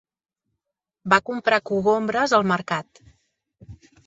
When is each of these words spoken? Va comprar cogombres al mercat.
Va 1.13 1.19
comprar 1.31 1.59
cogombres 1.71 2.35
al 2.39 2.49
mercat. 2.55 3.05